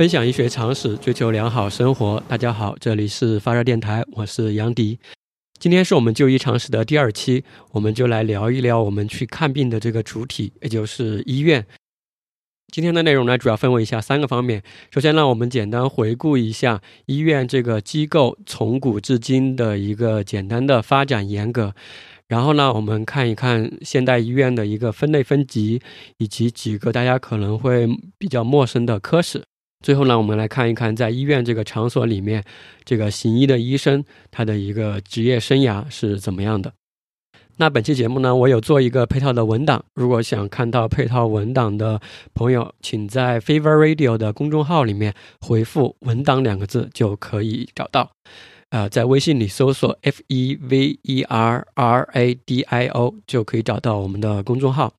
[0.00, 2.22] 分享医学常识，追求良好生活。
[2.26, 4.98] 大家好，这里是发热电台，我是杨迪。
[5.58, 11.66] 今天是我们就医常识的第二期，我们就来聊一聊我们去看病的这个主体，也就是医院。
[12.72, 14.62] 今天的内容呢，主要分为以下三个方面。
[14.90, 21.74] 首先呢，我们简单回顾一下医院这个机构从古至今的一个简单的发展沿革。
[22.26, 25.82] 然后呢，我们看一看现代医院的一个分类分级，
[26.16, 29.44] 以及几个大家可能会比较陌生的科室。
[29.80, 32.44] 最后呢，我们来看一看在医院这个场所里面，
[32.84, 36.72] 这个行医的医生他的一个职业生涯是怎么样的。
[37.56, 42.00] 那本期节目呢，我有做一个配套的文档，如果想看到配套文档的
[42.32, 48.10] 朋友，请在 Fever Radio 的公众号里面回复“文档”两个字就可以找到。
[48.70, 54.94] 呃，在微信里搜索 F E V E R R A D I O 就可以找到我们的公众号。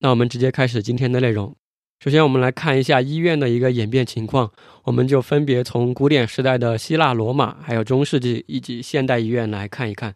[0.00, 1.54] 那我们直接开始今天的内容。
[2.02, 4.50] 首先，我们来看一下医院的一个演变情况。
[4.82, 10.12] 我们就分别从古典时代的希腊、罗马，还有中世纪以及现代医院来看一看。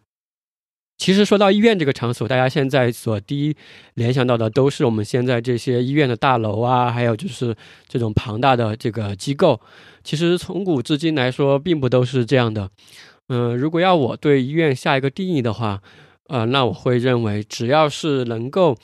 [0.97, 3.55] 其实说到医院这个场所，大家现在所第一
[3.93, 7.55] 联想到的都是我们现在这些医院的大楼啊，还有就是
[7.87, 9.61] 这种庞大的这个机构。
[10.03, 12.69] 其实从古至今来说，并不都是这样的。
[13.29, 15.81] 嗯，如果要我对医院下一个定义的话，
[16.27, 18.75] 呃，那我会认为，只要是能够。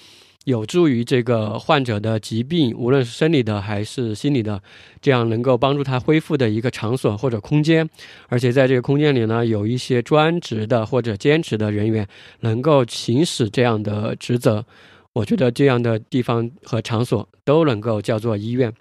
[0.46, 4.62] 有助于这个患者的疾病，无论是生理的还是心理的，
[5.02, 7.90] 这样能够帮助他恢复的一个场所或者空间，
[8.28, 12.08] 而且在这个空间里呢，有一些专职的或者兼职的人员
[12.42, 14.66] 能够行使这样的职责，
[15.14, 18.74] 我觉得这样的地方和场所都能够叫做医院。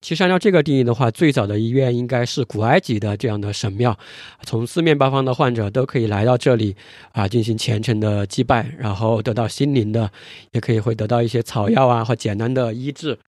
[0.00, 3.96] 其实按照这个定义的话，最早的医院应该是古埃及的这样的神庙，
[4.44, 6.74] 从四面八方的患者都可以来到这里
[7.12, 10.10] 啊，进行虔诚的祭拜，然后得到心灵的，
[10.52, 13.18] 也可以会得到一些草药啊或简单的医治。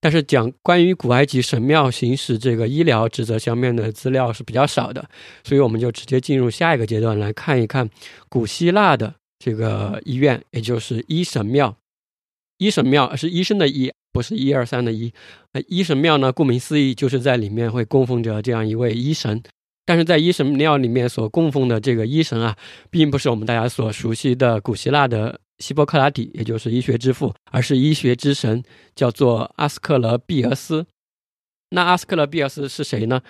[0.00, 5.06] 但是讲关于古埃及神庙行使这个医疗职责方面的资料是比较少的，
[5.44, 7.88] 所以我们就直接进入下一个阶段来看一看
[8.28, 11.76] 古希腊的这个医院，也就是医神庙。
[12.56, 13.92] 医神庙是医生的医。
[14.12, 15.12] 不是一二三的一，
[15.52, 19.42] 呃，医神庙呢，顾名思义，就是在里面会供奉着这样一位医神。
[19.84, 22.56] 但是在医神庙里面所供奉的这个医神啊，
[22.90, 28.62] 并不是我们大家所熟悉的古希腊的希波克拉底，也就是医学之父，而是医学之神，
[28.94, 30.86] 叫做阿斯克勒庇俄斯。
[31.70, 33.22] 那阿斯克勒庇俄斯是谁呢？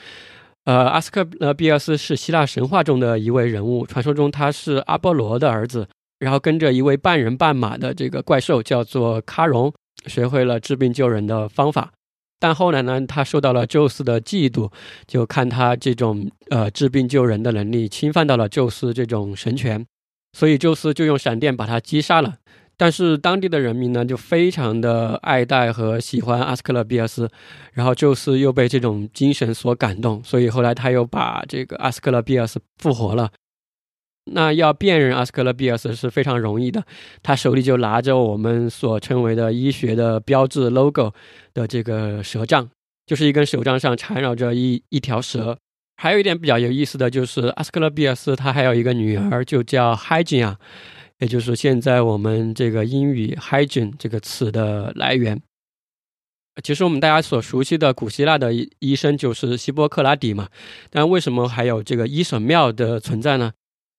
[0.65, 5.89] 呃，阿斯克勒庇俄斯是希腊神话中的一位人物，传说中他是阿波罗的儿子，
[6.19, 9.73] 然后跟着一位半人半马的这个怪兽，叫做喀戎。
[10.07, 11.93] 学会了治病救人的方法，
[12.39, 14.71] 但后来呢，他受到了宙斯的嫉妒，
[15.07, 19.87] 就看他这种呃治病救人的能力侵犯到了宙斯这种神权，
[20.37, 22.35] 所以宙斯就用闪电把他击杀了。
[22.77, 27.31] 但是当地的人民呢，就非常的爱戴和喜欢阿斯克勒庇俄斯，
[27.75, 33.31] 然后宙斯又被这种精神所感动，所以后来他又把这个阿斯克勒庇俄斯复活了。
[34.25, 36.85] 那要辨认阿斯克勒庇俄斯是非常容易的，
[37.23, 41.13] 他手里就拿着我们所称为的医学的标志 logo
[41.53, 42.71] 的这个蛇杖，
[43.05, 45.59] 就是一根手杖上缠绕着一一条蛇。
[45.97, 50.57] 还有一点比较有意思的就是，阿斯克勒庇俄斯他还有一个女儿，就叫 Hygiene，
[51.19, 55.43] 也就是现在我们这个英语 Hygiene 这个词的来源。
[56.63, 60.49] 其实我们大家所熟悉的古希腊的医生就是希波克拉底嘛，
[60.91, 63.53] 但为什么还有这个医神庙的存在呢？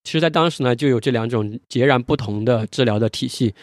[0.03, 3.53] 其实，在当时呢，就有这两种截然不同的治疗的体系。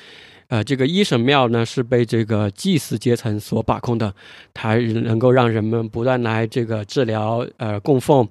[0.48, 4.12] 呃，这个医神庙呢，是被这个祭祀阶层所把控的，
[4.52, 8.26] 它能够让人们不断来这个治疗、呃供奉，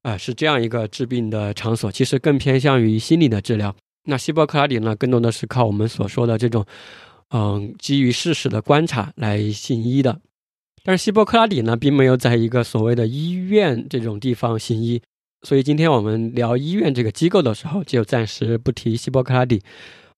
[0.00, 1.92] 啊，是这样一个治病的场所。
[1.92, 3.72] 其实更偏向于心理的治疗。
[4.06, 6.66] 那希波克拉底呢，更多的是靠我们所说的这种，
[7.30, 10.20] 嗯，基于事实的观察来行医的。
[10.82, 15.00] 但是希波克拉底呢，并没有在一个所谓的医院这种地方行医。
[15.42, 19.60] 所以今天我们聊医院这个机构的时候，就暂时不提希波克拉底。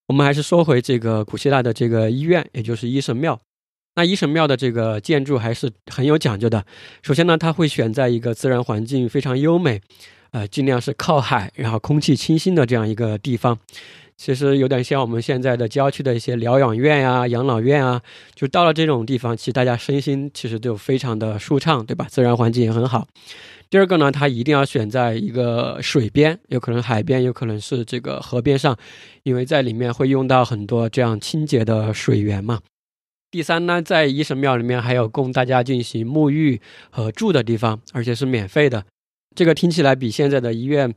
[0.06, 3.40] 我们还是说回这个古希腊的这个医院，也就是医神庙。
[3.96, 6.66] 那医神庙的这个建筑还是很有讲究的。
[7.02, 9.80] 首先呢，它会选在一个自然环境非常优美，
[10.32, 13.58] 呃，尽量是靠海，然后空气清新的这样一个地方。
[14.16, 18.00] 其实有点像我们现在的郊区的一些疗养院啊、养老院啊，
[18.34, 22.06] 就到了这种地方，其实大家身心其实就非常的舒畅，对吧？
[22.10, 23.08] 自然环境也很好。
[23.74, 28.78] 第二个呢，它一定要选在一个水边，有可能海边，有可能是这个河边上，
[29.24, 32.60] 因为在里面会用到很多这样清洁的水源嘛。
[33.32, 38.84] 第三呢，在医神庙里面还有供大家进行沐浴和住的地方，而且是免费的。
[39.34, 40.94] 这个听起来比现在的医院，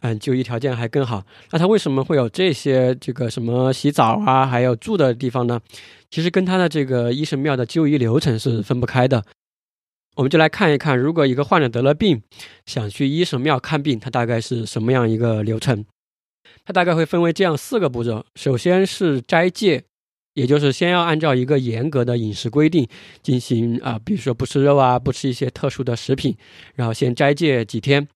[0.00, 1.24] 嗯，就医条件还更好。
[1.52, 5.58] 那它为什么会有这些这个什么洗澡啊，还有住的地方呢？
[6.10, 9.24] 其实跟它的这个医神庙的就医流程是分不开的。
[10.20, 12.22] 我们就来看一看，如果一个患者得了病，
[12.66, 15.82] 想去医神庙看病，他大概是什么样一个流程？
[16.62, 19.82] 它大概会分为这样四个步骤：首先是斋戒，
[20.34, 22.86] 也就是先要按照一个严格的饮食规定
[23.22, 26.36] 进行啊，比如说不吃肉啊，不吃一些特殊的食品，
[26.74, 28.06] 然后先斋戒几天。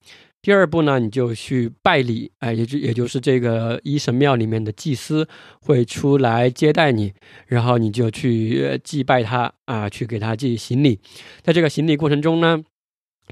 [0.44, 5.26] 第二步呢，你就去拜礼，哎，也就也就是这个一神庙里面的祭司
[5.62, 7.14] 会出来接待你，
[7.46, 11.00] 然后你就去祭拜他啊，去给他祭行礼。
[11.40, 12.62] 在这个行礼过程中呢，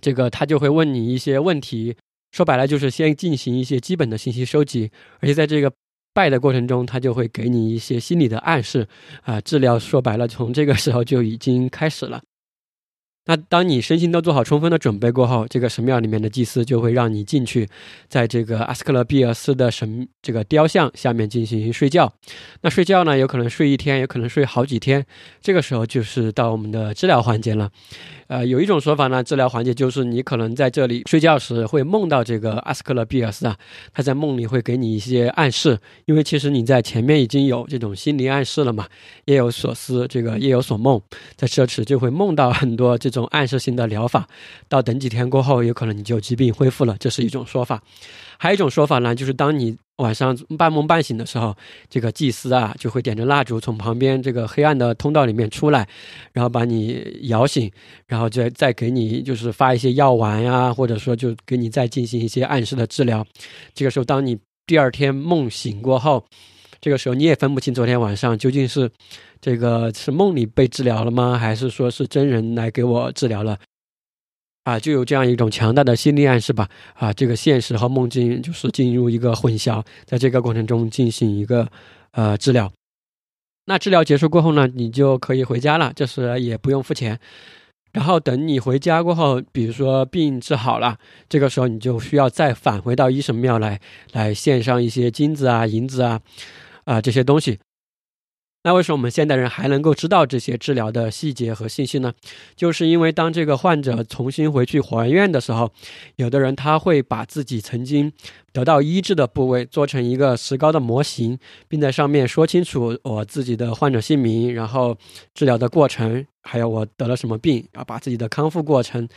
[0.01, 1.95] 这个他就会问你一些问题，
[2.31, 5.71] 说白了就是先进行一些基本的信息收集，而且在这个
[6.15, 8.89] 拜的过程中，他就会给你一些心理的暗示
[9.25, 12.23] 啊，治疗说白了从这个时候就已经开始了。
[13.25, 17.69] 那当你身心都做好充分的准备过后，这个神庙里面的祭司就会让你进去，
[18.09, 22.13] 在这个阿斯克勒庇尔斯的神这个雕像下面进行睡觉。
[22.63, 25.07] 那睡觉呢，有可能睡一天，有可能睡好几天。
[25.41, 27.71] 这个时候就是到我们的治疗环节了。
[28.27, 33.57] 呃，有一种说法呢，治疗环节就是你可能在这里睡觉时会梦到这个阿斯克勒庇尔斯啊，
[33.93, 38.89] 他在梦里会给你一些暗示，因为其实你在前面已经有这种心理暗示了嘛，
[39.27, 41.01] 夜有所思，这个夜有所梦，
[41.37, 44.27] 在这时就会梦到很多这种暗示性的疗法，
[44.69, 47.81] 到等几天过后，有可能你就疾病恢复了，这是一种说法。
[48.37, 51.57] 还有一种说法呢，就是当你晚上半梦半醒的时候，
[51.89, 55.87] 这个祭司啊就会点着蜡烛从旁边这个黑暗的通道里面出来，
[56.33, 57.71] 然后把你摇醒，
[58.09, 63.25] 然后再再给你就是发一些药丸呀，或者说就给你再进行一些暗示的治疗。
[63.75, 64.37] 这个时候，当你
[64.67, 66.25] 第二天梦醒过后，
[66.83, 68.91] 这个时候你也分不清昨天晚上究竟是
[69.41, 73.57] 这个是梦里被治疗了吗，还是说是真人来给我治疗了。
[74.65, 76.69] 啊，就有这样一种强大的心理暗示吧。
[76.95, 81.69] 啊，这个现实和梦境就是进入一个混淆，在这个过程中进行一个
[82.11, 82.73] 呃治疗。
[83.67, 87.19] 那治疗结束过后呢，你就可以回家了，就是也不用付钱。
[87.93, 93.81] 然后等你回家过后，比如说病治好了，这个时候你就需要再返回到医神庙来，
[94.13, 96.21] 来献上一些金子啊、银子啊，
[96.85, 97.59] 啊这些东西。
[98.65, 102.13] 那为什么我们现代人还能够知道这些治疗的细节和信息呢？
[102.55, 105.73] 就是因为当这个患者重新回去还愿的时候，
[106.15, 108.13] 有的人他会把自己曾经
[108.53, 111.37] 得到医治的部位做成一个石膏的模型，
[111.67, 114.97] 并在上面说清楚我自己的患者姓名，然后
[115.35, 119.09] 治疗的过程，还有我得了什么病，要把自己的康复过程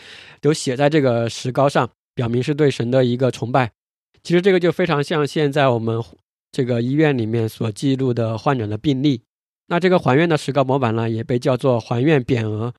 [0.41, 3.71] 都写在这个石膏上，表明是对神的一个崇拜。
[4.23, 6.03] 其实这个就非常像现在我们
[6.55, 9.21] 这个医院里面所记录的患者的病历。
[9.67, 12.73] 那这个还愿的石膏模板呢，也被叫做还愿匾额。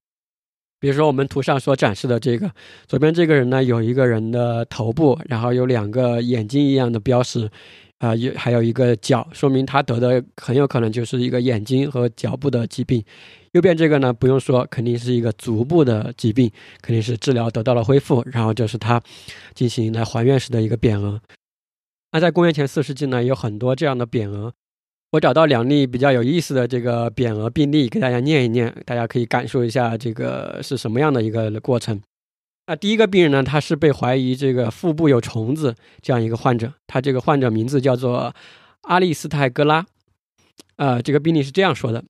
[0.80, 2.50] 比如说我们图上所展示的这个，
[2.87, 7.50] 左边这个人呢，有一个人的头部，然后有两个眼睛一样的标识，
[7.99, 13.04] 啊，有还有一个脚，说明他得的很有可能就是一个眼睛和脚部的疾病。
[13.52, 19.02] 右边这个呢，不用说，肯定是一个足部的疾病，肯定是治疗得到了恢复，然后就是他
[19.54, 21.21] 进行来还愿时的一个匾额。
[22.12, 24.52] 那在公元前四世纪呢，有很多这样的匾额。
[25.12, 32.00] 我找到两例比较有意思的这个匾额病例，给大家念一念，大家可以感受一下这个是什么样的一个过程。
[32.66, 38.34] 那第一个病人呢，他是被怀疑这个腹部有虫子这样一个患者，他这个患者名字叫做
[38.82, 39.86] 阿利斯泰格拉。
[40.76, 42.02] 呃，这个病例是这样说的：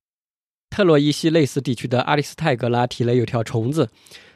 [0.71, 3.89] 特洛伊西类似地区的阿利斯泰格拉体内有条虫子，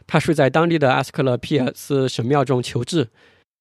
[0.05, 3.09] 他睡在当地的阿斯克勒皮尔斯神庙中求治，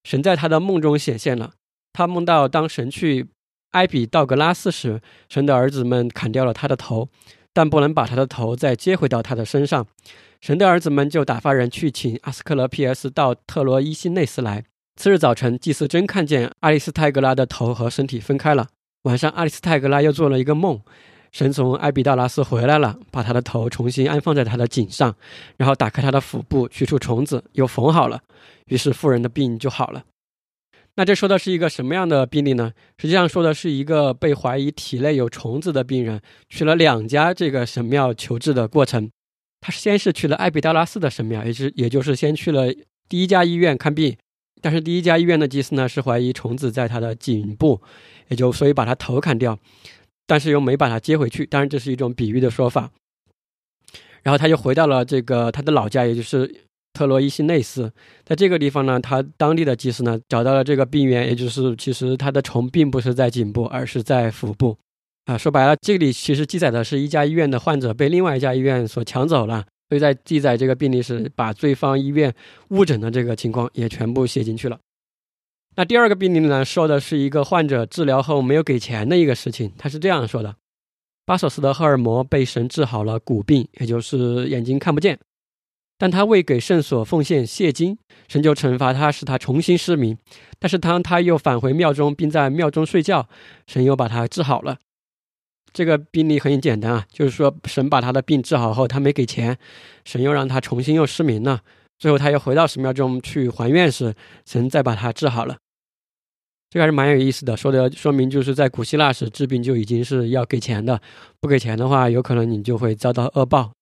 [0.04, 1.54] 神在他的梦中显现了，
[1.92, 3.28] 他梦到当神去。
[3.73, 7.09] 埃比道格拉斯时，神的儿子们砍掉了他的头，
[7.52, 9.87] 但不能把他的头再接回到他的身上。
[10.40, 14.64] 神的儿子们就打发人去请阿斯克勒皮斯到特罗伊西内斯来。
[14.97, 18.66] 次日早晨，祭司真看见阿里斯泰格拉的头和身体分开了。
[19.02, 20.80] 晚上，阿里斯泰格拉又做了一个梦，
[21.30, 25.14] 神从埃比道拉斯回来了，把他的头重新安放在他的颈上，
[25.56, 28.20] 然后打开他的腹部，取出虫子，又缝好了。
[28.66, 30.02] 于是妇人的病就好了。
[31.00, 32.75] 那这说的是一个什么样的病例呢？
[32.99, 39.11] 实际上说的是一个被怀疑体内有虫子的病人，去了两家这个神庙求治的过程。
[39.62, 42.71] 他先是去了艾比达拉斯的神庙，也是也就是先去了
[43.09, 44.14] 第一家医院看病，
[44.61, 47.80] 但是第一家医院的祭司呢是怀疑虫子在他的颈部，
[48.28, 49.59] 也就所以把他头砍掉，
[50.26, 51.47] 但是又没把他接回去。
[51.47, 52.90] 当然这是一种比喻的说法。
[54.23, 56.66] 然后他就回到了这个他的老家，也就是。
[56.92, 57.92] 特洛伊西内斯，
[58.25, 64.76] 在这个地方呢，他当地的祭司呢找到了这个病源，也就是其实他的虫并不是在颈部，而是在腹部。
[65.26, 72.35] 啊，说白了，这里其实记载的是一家医院的患者被另外一家医院所抢走了，所以在记载这个病例时，把对方医院
[72.70, 74.78] 误诊的这个情况也全部写进去了。
[75.76, 80.56] 那第二个病例呢，说的是一个患者治疗后没有给钱的一个事情，他是这样说的：
[81.25, 85.16] 巴索斯的赫尔摩被神治好了骨病，也就是眼睛看不见。
[86.00, 90.16] 但他未给圣所奉献谢金，神就惩罚他，使他重新失明。
[90.59, 93.28] 但是当他又返回庙中，并在庙中睡觉，
[93.66, 94.78] 神又把他治好了。
[95.75, 99.59] 这个病例很简单啊，就是说神把他的病治好后，他没给钱，
[100.07, 101.61] 神又让他重新又失明了。
[101.99, 104.14] 最后他又回到神庙中去还愿时，
[104.47, 105.59] 神再把他治好了。
[106.71, 110.99] 这个还是蛮有意思的，说的说明就是在古希腊时治病就已经是要给钱的，
[111.42, 113.73] 不给钱的话，有可能你就会遭到恶报。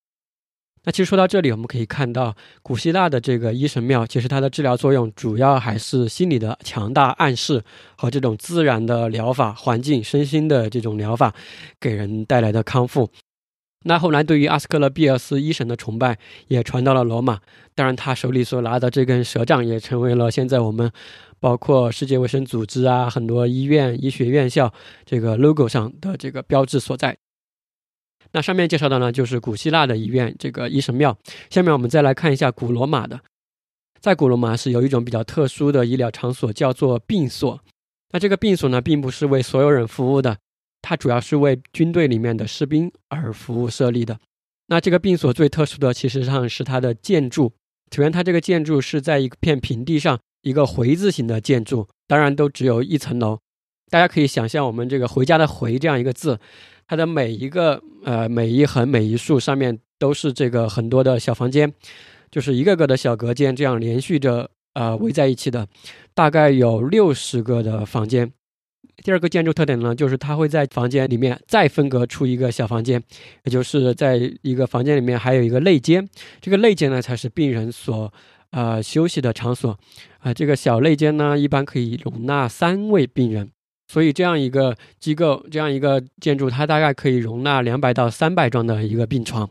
[0.88, 7.62] 那其实说到这里，我们可以看到古希腊的这个医神庙，其实它的治疗作用主要还是心理的强大暗示
[7.94, 11.34] 和这种自然的疗法环境、身心的这种疗法
[11.78, 13.10] 给人带来的康复。
[13.84, 16.16] 那后来对于阿斯克勒庇尔斯医神的崇拜
[16.46, 17.38] 也传到了罗马，
[17.74, 20.90] 当然他手里所拿的这根蛇杖也成为了现在我们
[21.38, 24.72] 包括世界卫生组织啊很多医院、医学院校
[25.04, 27.18] 这个 logo 上的这个标志所在。
[28.32, 31.16] 那上面介绍的呢，就是古希腊的医院这个医神庙。
[31.50, 33.20] 下面我们再来看一下古罗马的，
[34.00, 37.58] 在古罗马是有一种比较特殊的医疗场所，叫做病所。
[38.10, 40.36] 那这个病所呢，并不是为所有人服务的，
[40.82, 44.18] 它主要是为军队里面的士兵而服务设立的。
[44.66, 47.52] 那这个病所最特殊的，其实上是它的建筑。
[47.90, 53.38] 首先，它这个建筑是在一片平地上，一个回字形的建筑，当然都只有一层楼。
[53.90, 56.38] 大家可以想象，我们这个“回家”的“回”这样一个字。
[56.88, 61.72] 它的每一个呃每一横每一竖上面都是这个很多的小房间，
[62.30, 65.68] 就是一个个的小隔间，这样连续着呃围在一起的，
[66.14, 68.32] 大概有六十个的房间。
[69.04, 73.00] 第二个建筑特点呢，就是它会在房间里面再分隔出一个小房间，
[73.44, 76.08] 也就是在一个房间里面还有一个内间，
[76.40, 78.12] 这个内间呢才是病人所
[78.50, 79.78] 呃休息的场所
[80.18, 80.34] 啊。
[80.34, 83.50] 这个小内间呢，一般可以容纳三位病人。
[83.90, 89.48] 所以这样一个机构，这样一个建筑，它大概可以容纳两百到三百张的一个病床。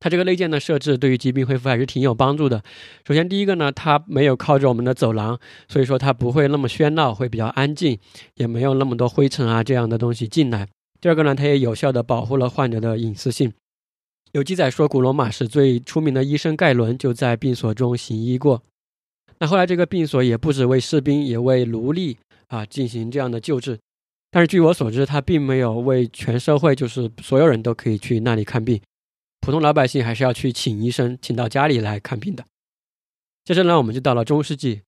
[0.00, 2.62] 它这个内建的设置对于疾病恢复还是挺有帮助的。
[3.06, 7.98] 首先，第一个呢，它没有靠着我们的走廊，所以说它不会那么喧闹，会比较安静，
[8.34, 10.68] 也没有那么多灰尘啊这样的东西进来。
[11.00, 13.52] 第二个呢，它也有效的保护了患者的隐私性。
[14.32, 18.62] 有记载说，古罗马是最出名的医生盖伦就在病所中行医过。
[19.38, 22.18] 那后来这个病所也不止为士兵，也为奴隶。
[22.54, 23.76] 啊，进行这样的救治，
[24.30, 28.80] 但是据我所知，他并没有为全社会，就是所有人都可以去那里看病，
[29.40, 32.44] 普通老百姓还是要去请医生，请到家里来看病的。
[33.44, 34.82] 接着呢，我们就到了中世纪，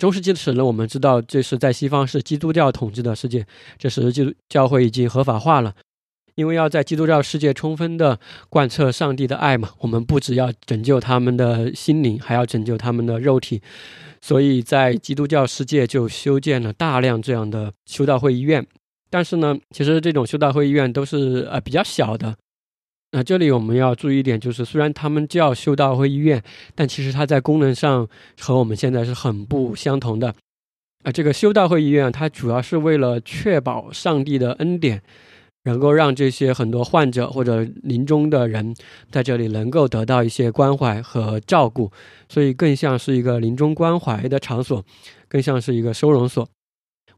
[0.00, 3.46] 中世纪的史呢，我们知道这是在西方是基督教统治的世界，
[3.78, 5.74] 这时基督教会已经合法化了，
[6.34, 13.62] 因为要在基督教世界充分的贯彻上帝的爱嘛，我们不只要拯救他们的心灵，还要拯救他们的肉体。
[14.22, 18.64] 所以在基督教世界就修建了大量这样的修道会医院，
[19.10, 22.34] 但是呢，其实这种修道会医院都是呃比较小的。
[23.10, 26.42] 那这里我们要注意一点，就是虽然他们叫修道会医院，
[26.74, 28.08] 但其实它在功能上
[28.40, 30.34] 和我们现在是很不相同的。
[31.02, 35.02] 啊，这个修道会医院它主要是为了确保上帝的恩典。
[35.64, 38.74] 能够让这些很多患者或者临终的人
[39.10, 41.90] 在这里能够得到一些关怀和照顾，
[42.28, 44.84] 所以更像是一个临终关怀的场所，
[45.28, 46.48] 更像是一个收容所。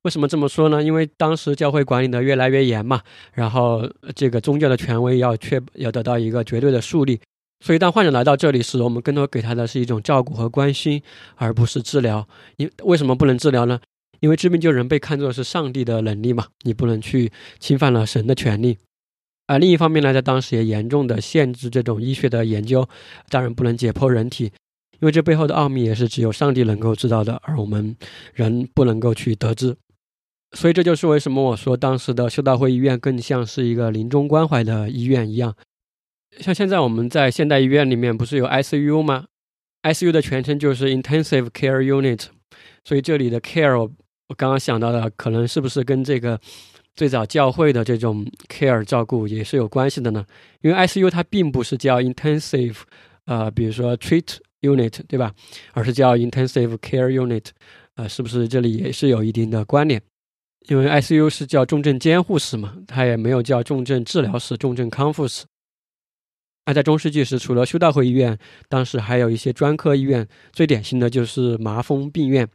[0.03, 0.83] 为什么这么说呢？
[0.83, 3.01] 因为当时教会管理的越来越严嘛，
[3.33, 7.19] 然后这个宗教的权威要确要得到一个绝对的树立，
[7.65, 11.03] 所以当患者来到这里时，我们更多给他的是一种照顾和关心，
[11.37, 12.29] 而不是治疗。
[12.59, 13.81] 因为什么不能治疗呢？
[14.25, 18.78] 因为治病救人被看作是上帝的能力嘛，你不能去侵犯了神的权利。
[19.47, 22.88] 而另一方面呢，在当时也严重的限制这种医学的研究，
[23.28, 24.45] 当然不能解剖人体，
[24.93, 27.95] 因为这背后的奥秘也是只有上帝能够知道的，而我们
[28.33, 29.76] 人不能够去得知。
[30.52, 35.54] 所以这就是为什么我说当时的修道会医院更像是一个临终关怀的医院一样。
[36.38, 39.26] 像现在我们在现代医院里面不是有 ICU 吗
[39.83, 42.28] ？ICU 的全称就是 Intensive Care Unit，
[42.87, 43.93] 所以这里的 care。
[44.35, 46.38] 刚刚想到的，可能是不是跟这个
[46.95, 50.25] 最早教会的这种 care 照顾也是有关系的呢？
[50.62, 52.76] 因为 ICU 它并不是叫 intensive，
[53.26, 55.33] 呃，比如说 treat unit，对吧？
[55.73, 57.47] 而是叫 intensive care unit，
[57.97, 60.00] 呃，是不是这里也是有一定的关联？
[60.69, 65.45] 因为 ICU 是叫重症监护室嘛，它也没有叫重症治疗室、重症康复室。
[66.67, 68.38] 那在中世纪时，除了修道会医院，
[68.71, 72.49] 当时还有一些专科医院，最典型的就是麻风病院。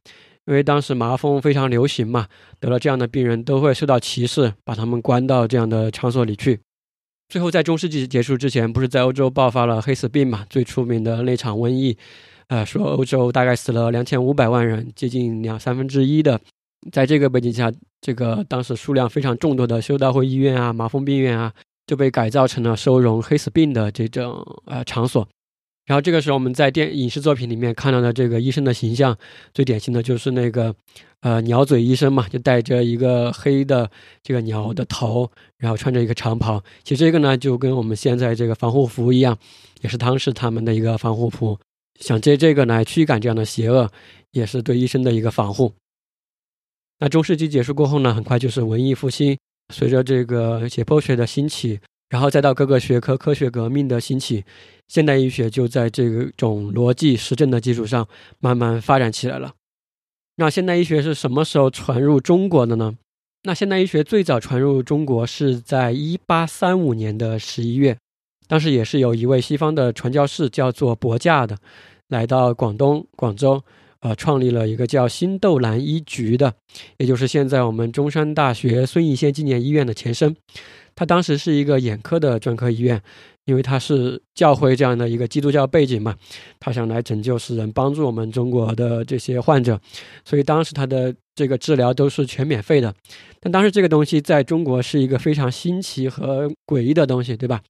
[0.50, 2.27] 因为当时麻风非常流行嘛，
[2.60, 6.60] 得了这样的病人都会受到歧视，把他们关到这样的场所里去。
[7.27, 10.48] 最后，在中世纪结束之前，不是在欧洲爆发了黑死病嘛？
[10.50, 11.96] 最出名的那场瘟疫，
[12.48, 16.41] 呃，说欧洲大概死了两千五百万人，接近两三分之一的。
[16.91, 21.53] 在这个背景下，这个当时数量非常众多的修道会医院啊、麻风病院啊，
[21.86, 25.29] 就被改造成了收容黑死病的这种呃场所。
[25.89, 29.17] 然后这个时候我们在电影视作品里面看到的这个医生的形象，
[29.55, 30.75] 最典型的就是那个
[31.22, 33.89] 呃鸟嘴医生嘛，就戴着一个黑的
[34.22, 35.27] 这个鸟的头，
[35.58, 36.63] 然后穿着一个长袍。
[36.84, 39.36] 其实这个呢就跟我们现在这个防护服一样，
[39.81, 41.58] 也是当时他们的一个防护服，
[42.00, 43.89] 想借这个来驱赶这样的邪恶，
[44.34, 45.74] 也是对医生的一个防护。
[47.00, 49.36] 那中世纪结束过后呢，很快就是文艺复兴，
[49.74, 51.79] 随着这个解剖学的兴起。
[52.09, 54.43] 然后再到各个学科科学革命的兴起，
[54.87, 58.07] 现代医学就在这种逻辑实证的基础上
[58.39, 59.53] 慢慢发展起来了。
[60.37, 62.95] 那现代医学是什么时候传入中国的呢？
[63.43, 67.97] 那现代医学最早传入中国是在一八三五年的十一月，
[68.47, 71.57] 当时也是有一位西方的传教士叫做伯驾的，
[72.07, 73.63] 来到广东广州，
[73.99, 76.53] 呃，创立了一个叫新豆兰医局的，
[76.97, 80.35] 也就是现在我们中山大学孙逸仙纪念医院的前身。
[81.00, 83.01] 他当时是一个眼科的专科医院，
[83.46, 86.13] 因为他是教会这样的一个基督教背景嘛，
[86.60, 89.79] 他想来拯救世人，帮助我们中国的这些患者，
[90.25, 92.94] 所以当时他的这个治疗都是全免费的。
[93.40, 97.62] 但当时这个东西在中国是一个非常新奇和诡异的东西，对吧？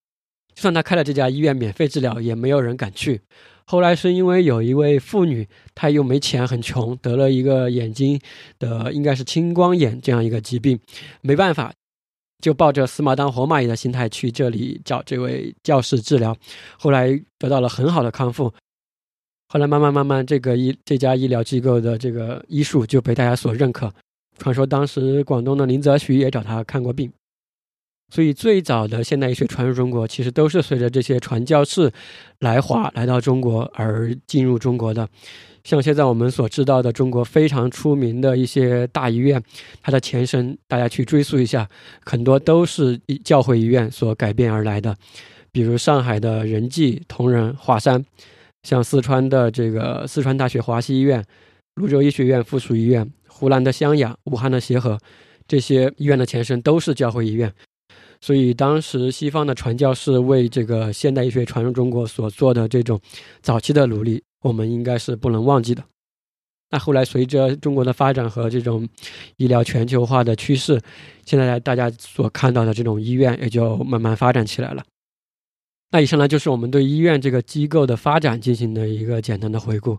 [0.56, 3.22] 就算他开了这家医院免费治疗，也没有人敢去。
[3.68, 8.20] 后来是因为有一位妇女，她又没钱，很穷，得了一个眼睛
[8.58, 10.80] 的应该是青光眼这样一个疾病，
[11.22, 11.72] 没办法。
[12.42, 16.36] 就抱着死马当活马医的心态去这里找这位教师治疗，
[16.78, 18.54] 后来得到了很好的康复。
[19.50, 23.92] 后来慢慢慢慢，这个医这家医疗机构的这个医术就被大家所认可。
[24.38, 27.12] 传说当时广东的林则徐也找他看过病。
[28.10, 31.92] 所以最早的现代医学传入中国，其实都是随着这些传教士
[32.40, 35.08] 来华来到中国而进入中国的。
[35.64, 39.42] 像现在我们所知道的中国非常出名的一些大医院，
[39.82, 41.70] 它的前身，大家去追溯一下，
[42.06, 44.96] 很多都是教会医院所改变而来的。
[45.52, 48.04] 比如上海的仁济、同仁、华山，
[48.64, 51.24] 像四川的这个四川大学华西医院、
[51.76, 54.98] 泸州医学院附属医院、湖南的湘雅、武汉的协和，
[55.48, 57.54] 这些医院的前身都是教会医院。
[58.22, 63.00] 所以当时西方的传教士为这个现代医学传入中国所做的这种
[63.42, 64.22] 早期的努力。
[64.42, 65.84] 我们应该是不能忘记的。
[66.70, 68.88] 那后来随着中国的发展和这种
[69.36, 70.80] 医疗全球化的趋势，
[71.26, 74.86] 现在大家所看到的这种医院也就慢慢发展起来了。
[75.92, 79.98] 那以上呢就是我们对医院这个机构的发展进行的一个简单的回顾。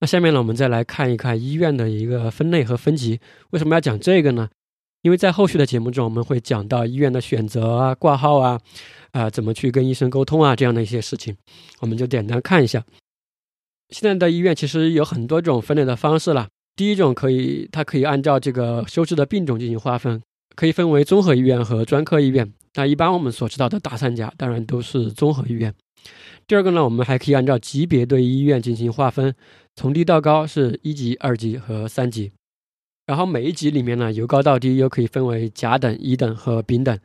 [0.00, 3.20] 那下面呢，我们再来看一看医院的一个分类和分级。
[3.50, 4.50] 为什么要讲这个呢？
[5.04, 8.58] 因为在后续的节目中，我们会讲到医院的选择啊、挂号啊、
[9.12, 11.36] 啊怎么去跟医生沟通啊这样的一些事情，
[11.80, 12.82] 我们就简单看一下。
[13.90, 16.48] 现在的医院其实有很多种分类的方式了。
[16.74, 20.22] 第一种可以，它可以按照这个收治的病种进行划分，
[20.56, 22.50] 可以分为综合医院和专科医院。
[22.76, 25.74] 那一般我们所知道的大三甲，当然都是综合医院。
[26.46, 29.34] 第二个呢，我们还可以按照级别对医院进行划分，
[29.76, 32.32] 从低到高是一级、二级和三级。
[33.06, 36.98] 然后每一级里面呢，由高到低又可以分为甲等、乙等和丙等。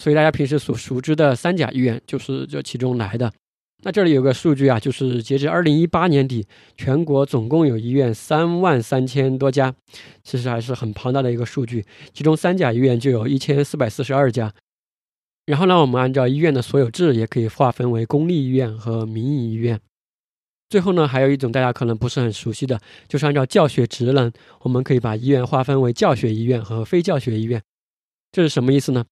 [0.00, 3.32] 所以大家平时所熟知的三甲医院就是这其中来的。
[3.84, 9.74] 那这里有个数据啊，就是截至二零一八年底，全国总共有医院三万三千多家，
[10.22, 11.84] 其实还是很庞大的一个数据。
[12.14, 14.54] 其中三甲医院就有一千四百四十二家。
[15.46, 19.80] 然后呢，我们按照医院的所有制，也可以划分为公立医院和民营医院。
[20.72, 24.32] 最后呢，还有一种大家可能不是很熟悉的，就是按照教学职能，
[24.62, 27.60] 我们可以把医院划分为教学医院和非教学医院。
[28.32, 29.04] 这是什么意思呢？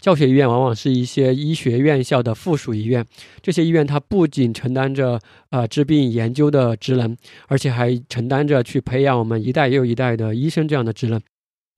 [0.00, 3.04] 教学医院往往是一些医学院校的附属医院，
[3.42, 5.18] 这些医院它不仅承担着
[5.50, 7.16] 呃治病研究的职能，
[7.48, 11.20] 而且还承担着去培养我们一代又一代的医生这样的职能。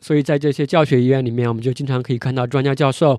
[0.03, 3.19] 所以在这些教学医院里面，我们就经常可以看到专家教授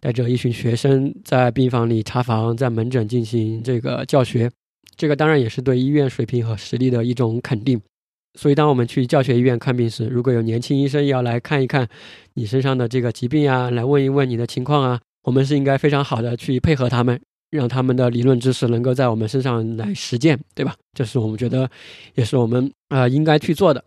[0.00, 4.50] 带着一群学生在病房里查房，在门诊进行这个教学。
[4.96, 7.80] 这个当然也是对医院水平和实力的一种肯定。
[8.38, 11.86] 所以，当我们去教学医院看病时，如果有年轻医生要来看一看
[12.32, 20.74] 你身上的这个疾病啊，来问一问你的情况啊，我们是应该非常好的去配合他们，让他们的理论知识能够在我们身上来实践，对吧？
[20.94, 21.70] 这是我们觉得，
[22.14, 23.84] 也是我们啊应该去做的。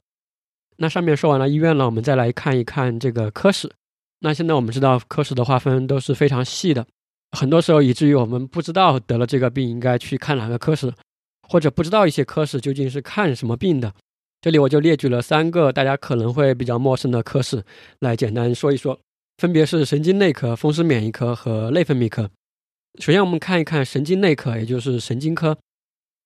[0.78, 3.72] 那上面说完了医院了，我们再来看一看这个科室。
[4.20, 6.86] 那现在我们知道科室的划分都是非常细的，
[7.36, 10.92] 很多时候以至于我们不知道得了这个病应该去看哪个科室，
[11.48, 13.94] 或者不知道一些科室究竟是看什么病的。
[14.42, 17.64] 这里我就列举了三个大家可能会比较陌生的科室，
[18.00, 19.00] 来简单说一说，
[19.38, 22.30] 分别是神经内科、风湿免疫科和内分泌科。
[23.00, 25.58] 首先，我们看一看神经内科，也就是神经科。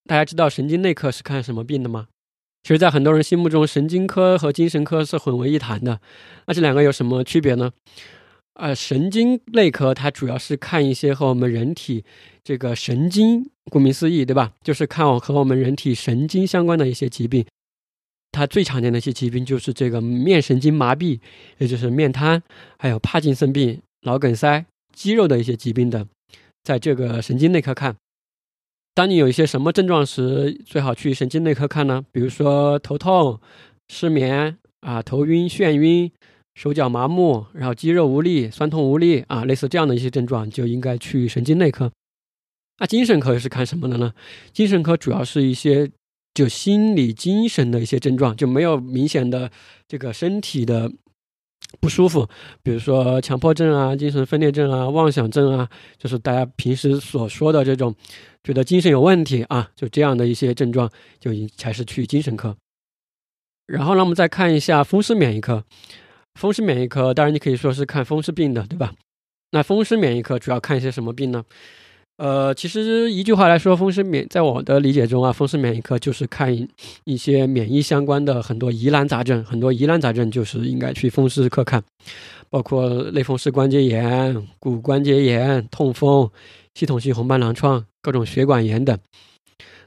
[0.07, 2.07] 大家知道神经内科是看什么病的吗？
[2.61, 6.01] 其实，在很多人心目中，神经科和精神科是混为一谈的。
[6.45, 7.71] 那这两个有什么区别呢？
[8.59, 12.03] 呃，神经内科它主要是看一些和我们人体
[12.43, 14.51] 这个神经，顾名思义，对吧？
[14.61, 17.45] 就是看我和我们人体神经相关的一些疾病。
[18.33, 21.21] 它最常见的一些疾病就是这个面神经麻痹，
[21.57, 22.43] 也就是面瘫，
[22.77, 26.05] 还有帕金森病、脑梗塞、肌肉的一些疾病等，
[26.61, 27.95] 在这个神经内科看。
[28.93, 32.03] 当你有一些什么症状时，最好去神经内科看呢？
[32.11, 33.39] 比如说头痛、
[33.87, 36.11] 失眠啊、头晕、眩晕。
[36.59, 41.89] 手脚麻木，然后肌肉无力、酸痛无力啊，类似这样的一些症状，就应该去神经内科。
[42.79, 44.11] 那精神科是看什么的呢？
[44.51, 45.89] 精神科主要是一些
[46.33, 49.49] 就心理、精神的一些症状，就没有明显的
[49.87, 50.91] 这个身体的
[51.79, 52.27] 不舒服，
[52.61, 57.95] 比如说强迫症啊、精神分裂症啊、妄想症啊，就是大家平时所说的这种
[58.43, 60.91] 觉得精神有问题啊，就这样的一些症状，
[61.21, 62.53] 就才是去精神科。
[63.65, 65.63] 然后呢，我们再看一下风湿免疫科。
[66.39, 68.93] 风湿免疫科，当然你可以说是看风湿病的，对吧？
[69.51, 71.43] 那风湿免疫科主要看一些什么病呢？
[72.15, 76.49] 呃，其实一句话来说，风湿免在我的理解中啊，风湿免疫科就是看
[77.03, 81.83] 一些免疫相关的很多疑难杂症，很多疑难杂症就是应该去风湿科看，
[82.49, 86.29] 包括类风湿关节炎、骨关节炎、痛风、
[86.75, 88.97] 系统性红斑狼疮、各种血管炎等。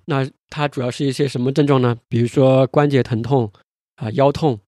[0.05, 1.97] 那它主要是一些什么症状呢？
[2.09, 3.51] 比如说关节疼痛
[3.97, 4.59] 啊，腰痛。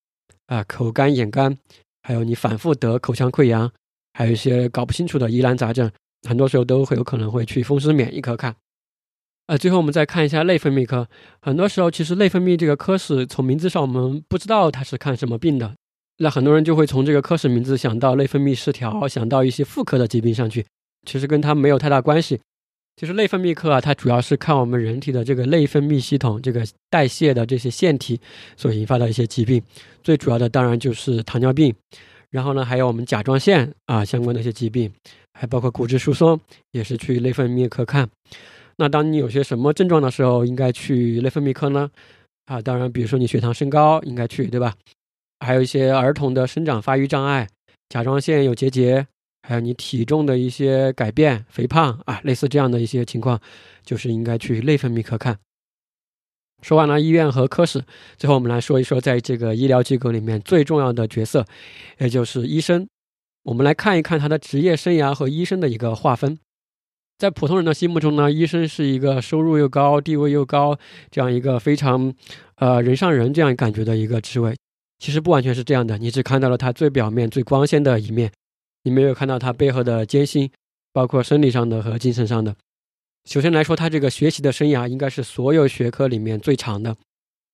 [0.46, 1.56] 啊，口干眼干，
[2.02, 3.70] 还有你反复得口腔溃疡，
[4.12, 5.90] 还有一些搞不清楚的疑难杂症，
[6.28, 8.54] 很多时候都会有可能会去风湿免疫科看。
[9.46, 11.08] 呃，最后我们再看一下内分泌科，
[11.42, 15.74] 很多时候其实内分泌这个科室从名字上我们不知道它是看什么病的，
[16.18, 20.64] 那很多人就会从这个科室名字想到内分泌失调，想到一些妇科的疾病上去，
[21.06, 22.40] 其实跟它没有太大关系。
[22.96, 28.20] 其实内分泌科啊，它主要是看我们人体的这个内分泌系统、这个代谢的这些腺体
[28.56, 29.60] 所引发的一些疾病。
[30.02, 31.74] 最主要的当然就是糖尿病，
[32.30, 34.92] 然后呢，还有我们甲状腺啊相关的一些疾病，
[35.32, 36.38] 还包括骨质疏松，
[36.70, 38.08] 也是去内分泌科看。
[38.76, 41.90] 那当你有些什么症状的时候，应该去内分泌科呢？
[42.46, 44.74] 啊，当然，比如说你血糖升高，应该去，对吧？
[45.40, 47.48] 还有一些儿童的生长发育障碍，
[47.88, 49.06] 甲状腺有结节。
[49.46, 53.38] 还有你体重的一些改变、肥胖啊，类似这样的一些情况，
[53.84, 55.38] 就是应该去内分泌科看。
[56.62, 57.84] 说完了医院和科室，
[58.16, 61.44] 最后我们来说一说，在这个医疗机构里面最重要的角色，
[61.98, 62.88] 也就是医生。
[63.42, 66.38] 我们来看一看他的职业生涯和医生的一个划分。
[67.18, 70.78] 在普通人的心目中呢，医生是一个收入又高、地位又高，
[71.10, 72.14] 这样一个非常
[72.56, 74.56] 呃人上人这样感觉的一个职位。
[74.98, 78.32] 其实不完全是这样的，你只看到了他最表面、最光鲜的一面。
[78.84, 80.50] 你没有看到他背后的艰辛，
[80.92, 82.54] 包括生理上的和精神上的。
[83.24, 86.94] 首先来说，他这个学习的生涯应该是所有学科里面最长的。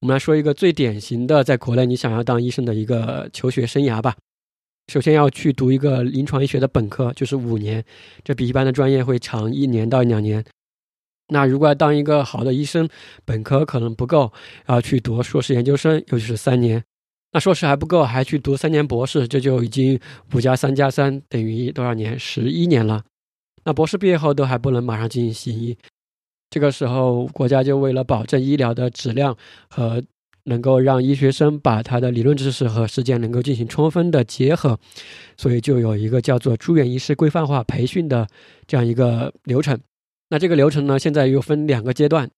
[0.01, 4.17] 我们来说一个最典型的，在国内你想要当医生的一个求学生涯吧。
[4.89, 7.85] 首先要去读一个临床医学的本科，就是五年，
[8.25, 10.45] 这比一般的专业会长一年到两年。
[11.29, 12.89] 那如果要当一个好的医生，
[13.25, 14.33] 本科可能不够，
[14.67, 16.83] 要去读硕士研究生，尤其是三年。
[17.33, 19.99] 那硕士还不够，还去读三年博士，这就已经
[20.35, 22.19] 五加三加三等于多少年？
[22.19, 23.05] 十一年了。
[23.65, 25.77] 那博士毕业后都还不能马上进行行医，
[26.51, 29.37] 这个时候国家就为了保证医疗的质量
[29.69, 30.03] 和
[30.45, 34.79] 能够让医学生把他的理论知识和实践能够进行充分的结合，
[35.37, 38.27] 所以就有一个叫做住院医师规范化培训的
[38.67, 39.79] 这样一个流程。
[40.31, 42.29] 那这个流程呢，现在又分两个阶段。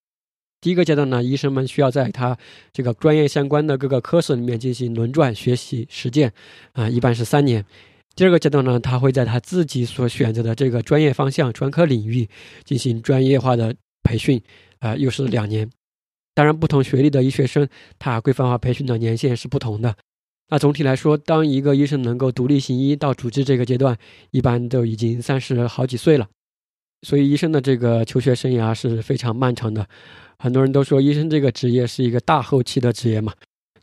[0.62, 2.38] 第一个阶段呢，医生们需要在他
[2.72, 6.32] 这个专业相关的各个科室里面进行轮转学习实践，
[6.72, 7.64] 啊，一般是三年。
[8.14, 12.28] 第二个阶段呢，他会在他自己所选择的这个专业方向、专科领域
[12.64, 14.40] 进行专业化的培训，
[14.78, 15.68] 啊，又是两年。
[16.32, 19.96] 当然，不同学历的医学生，他规范化培训的年限是不同的。
[20.50, 23.98] 那总体来说，当一个医生能够独立行医到主治这个阶段，
[24.30, 26.28] 一般都已经三十好几岁了。
[27.02, 29.86] 所以，医生的这个求学生涯是非常漫长的。
[30.38, 33.32] 很多人都说，医生这个职业是一个大后期的职业嘛，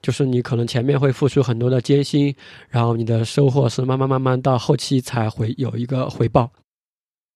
[0.01, 2.35] 就是你可能前面会付出很多的艰辛，
[2.69, 6.51] 然后你的收获是慢慢慢慢到后期才会有一个回报。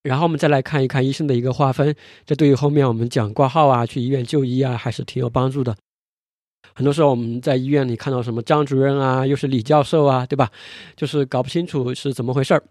[0.04, 5.74] 然后我们再来看一看医生的一个划分，这对于后面我们讲挂号啊、去医院就医啊，还是挺有帮助的。
[6.74, 10.50] 很多时候我们在医院里看到什么张主任啊，又是李教授啊，对吧？
[10.98, 12.64] 就是搞不清楚是怎么回事儿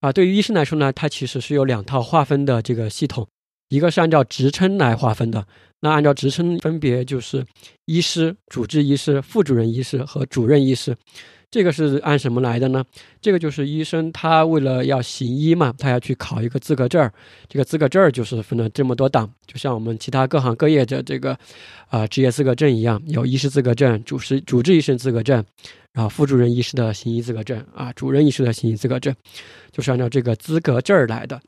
[0.00, 0.12] 啊。
[0.12, 3.26] 对于医生来说呢，他其实是有两套划分的这个系统，
[3.68, 5.46] 一个是按照职称来划分的。
[5.82, 7.42] 那按照职称分别就是
[7.86, 10.94] 医师、主治医师、副主任医师和主任医师，
[11.50, 12.84] 这个是按什么来的呢？
[13.18, 17.10] 这个就是医生他为了要行医嘛，他要去考一个资格证儿，
[17.48, 21.34] 这个资格证儿就是分了这么多档，就像我们其他各行各业的这个
[21.88, 25.42] 啊职业资格证一样，有医师资格证、主师主治医生资格证，
[25.92, 29.14] 然后副主任医师的行医资格证啊，主任医师的行医资格证，
[29.72, 31.40] 就是按照这个资格证儿来的。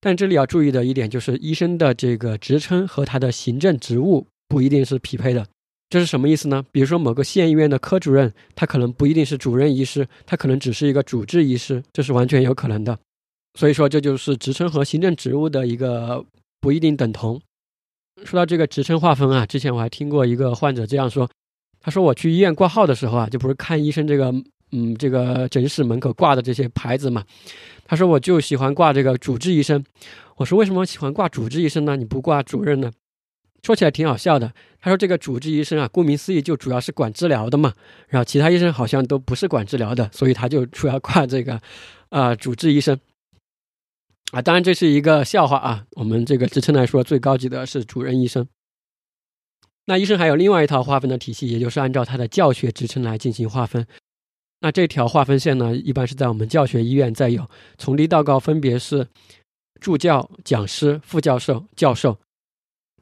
[0.00, 5.46] 但这里要注意的一点就是，医生的这个职称和他的行政职务不一定是匹配的。
[5.90, 6.64] 这是什么意思呢？
[6.72, 12.98] 比如说某个县医院的科主任，他可能不一定是主任医师，他可能只是一个主治医师，这是完全有可能的。
[13.58, 16.24] 所以说，这就是职称和行政职务的一个
[16.60, 17.38] 不一定等同。
[18.24, 21.28] 说到这个职称划分啊，之前我还听过一个患者这样说，
[21.82, 24.32] 他说我去医院挂号的时候啊，就不是看医生这个，
[24.72, 27.24] 嗯，这个诊室门口挂的这些牌子嘛。
[27.86, 29.82] 他说我就喜欢挂这个主治医生。
[30.36, 31.96] 我说为什么喜欢挂主治医生呢？
[31.96, 32.90] 你不挂主任呢？
[33.62, 34.52] 说起来挺好笑的。
[34.80, 37.74] 他说这个主治医生啊，顾名思义就主要是管治疗的嘛。
[38.08, 41.60] 然后其他医生好像都不是管治疗的，所以他就主要挂这个，
[42.08, 42.98] 啊，主治医生。
[44.32, 45.84] 啊，当然这是一个笑话啊。
[45.92, 48.46] 我们这个职称来说，最高级的是主任医生。
[49.90, 53.84] 那医生还有另外一套划分的体系，也就是按照他的教学职称来进行划分。
[54.60, 59.08] 那这条划分线呢，一般是在我们教学医院再有，从低到高分别是
[59.80, 62.16] 助教、讲师、副教授、教授。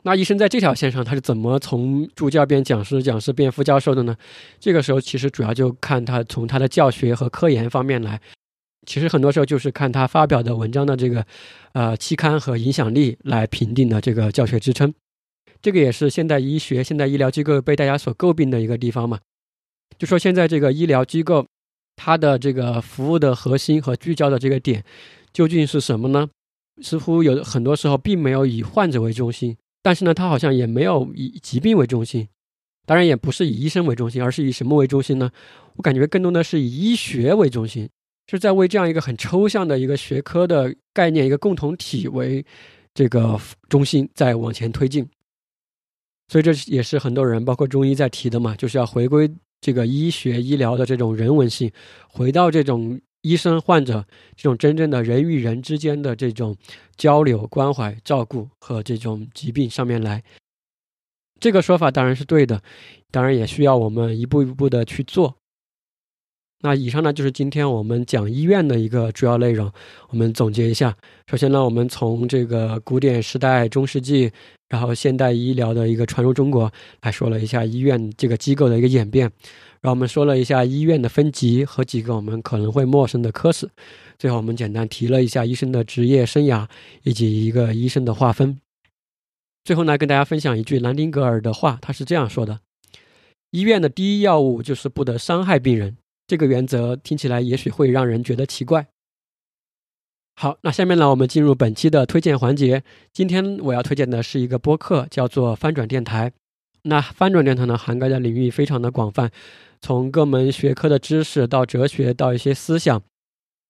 [0.03, 4.17] 那医生在这条线上，他是怎么从助教变讲师、讲师变副教授的呢？
[4.59, 8.19] 这个时候其实主要就看他从他的教学和科研方面来。
[8.87, 11.27] 其实很多时候就是看他发表的文章的这个，
[11.75, 14.95] 呃，期刊和影响力来评定的这个教学支撑。
[15.61, 19.19] 这个也是现代医学、现代医疗机构被大家所诟病的一个地方嘛。
[19.99, 21.47] 就说现在这个医疗机构，
[21.97, 24.85] 它的这个服务的核心和聚焦的这个点
[25.33, 26.29] 究竟是什么呢？
[26.83, 32.29] 似乎有很多时候并没有以患者为中心，但是呢，它好像也没有以疾病为中心，
[32.87, 35.31] 当然也不是以医生为中心，而是以什么为中心呢？
[35.77, 37.89] 我感觉更多的是以医学为中心。
[38.31, 42.45] 是在为这样一个很抽象的一个学科的概念、一个共同体为
[42.93, 43.41] 这个
[43.71, 45.09] 中心在往前推进，
[46.29, 51.71] 所以这也是很多人，包括中医在提的嘛，就是要回归这个医学医疗的这种人文性，
[52.09, 54.05] 回到这种医生患者
[54.37, 56.55] 这种真正的人与人之间的这种
[56.97, 60.23] 交流、关怀、照顾和这种疾病上面来。
[61.41, 62.61] 这个说法当然是对的，
[63.11, 65.35] 当然也需要我们一步一步的去做。
[66.61, 69.71] 那以上呢，就是今天我们讲医院的一个主要内容。
[70.09, 70.97] 我们总结一下：
[71.31, 74.29] 首先呢，我们从这个古典时代、中世纪，
[74.69, 76.69] 然后现代医疗的一个传入中国，
[77.03, 79.31] 来说了一下医院这个机构的一个演变。
[79.81, 83.71] 然后我们说了一下医院的分级和几个我们可能会陌生的科室。
[84.19, 86.67] 最后我们简单提了一下医生的职业生涯
[87.05, 88.61] 以及一个医生的划分。
[89.63, 92.59] 最后呢，跟大家分享一句兰丁格尔的话，他是这样说的
[93.53, 95.97] ：“医院的第一要务就是不得伤害病人。”
[96.29, 98.87] 这个原则听起来也许会让人觉得奇怪。
[100.37, 102.85] 好，那下面呢，我们进入本期的推荐环节。
[103.13, 106.31] 今天我要推荐的是一个播客，叫做翻转电台。
[106.83, 109.31] 那翻转电台呢，涵盖的领域非常的广泛，
[109.81, 113.03] 从各门学科的知识到哲学，到一些思想。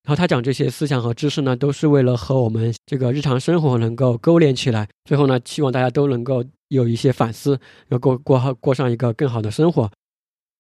[0.05, 4.89] 然后他讲这些思想和知识呢，都是为了和我们这个日常生活能够勾连起来。
[5.05, 9.91] 最后呢，希望大家都能够有一些反思，要过过好过上一个更好的生活。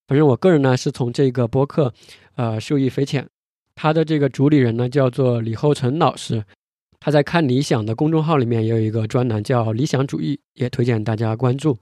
[0.08, 1.92] 反正我个人呢是从这个播客，
[2.34, 3.28] 呃，受益匪浅。
[3.76, 6.42] 他的这个主理人呢叫做李厚成老师，
[6.98, 11.78] 他在看理想的公众号里面也有一个专栏叫理想主义，也推荐大家关注。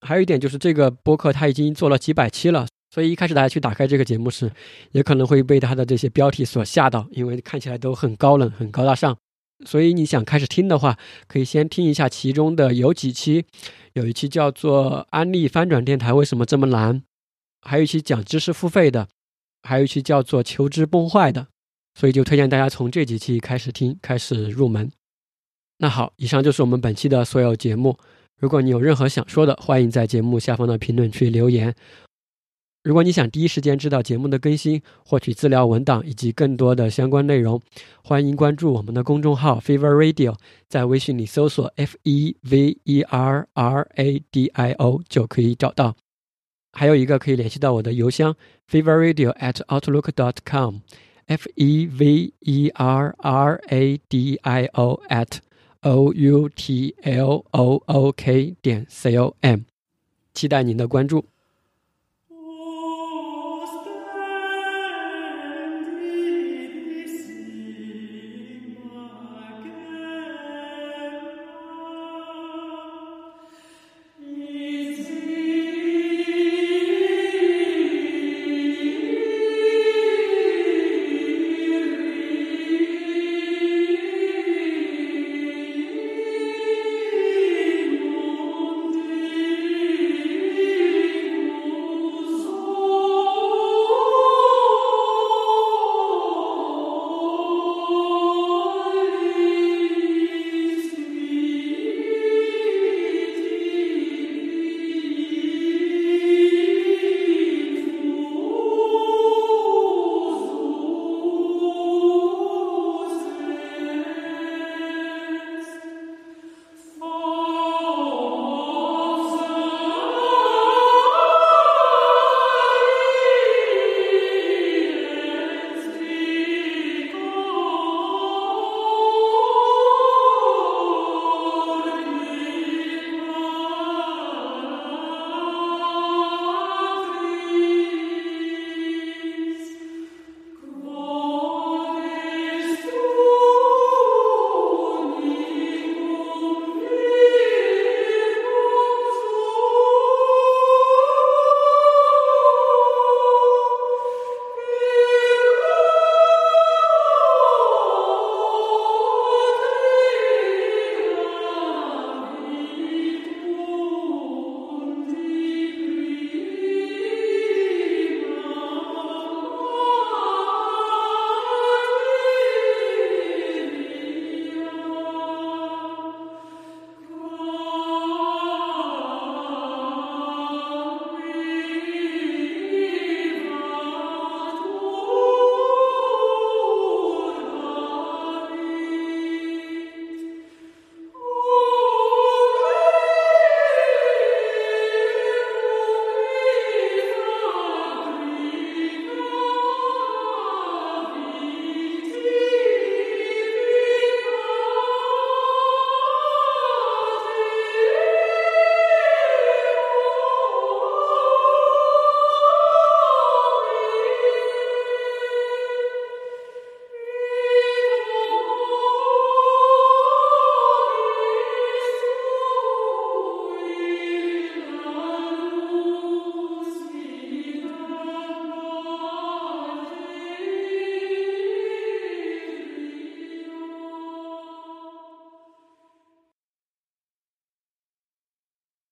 [0.00, 4.50] 还有一点就是这个播客他已经做了几百期了，所以一开始大家去打开这个节目时，
[4.92, 9.14] 也可能会被他的这些标题所吓到，因为看起来都很高冷、很高大上。
[9.66, 10.96] 所以你想开始听的话，
[11.28, 13.44] 可以先听一下其中的有几期，
[13.92, 17.00] 有一期叫做《安利翻转电台为什么这么难》。
[17.62, 19.08] 还有一期讲知识付费的，
[19.62, 21.48] 还有一期叫做求知崩坏的，
[21.94, 24.90] 所以就推荐大家从这几期开始听，开始入门。
[25.78, 27.98] 那好，以上就是我们本期的所有节目。
[28.38, 31.74] 如果你有任何想说的，欢迎在节目下方的评论区留言。
[32.82, 37.60] 如果你想第一时间知道节目的更新，获取资料文档以及更多的相关内容，
[38.02, 40.34] 欢迎关注我们的公众号 Fever Radio，
[40.66, 45.94] 在微信里搜索 F E V E R R A D I O 就可以找到。
[46.72, 48.36] 还有一个可以联系到我的邮箱
[48.70, 55.38] feverradio at outlook dot com，f e v e r r a d i o at
[55.82, 59.60] o u t l o o k 点 c o m，
[60.34, 61.29] 期待您的关注。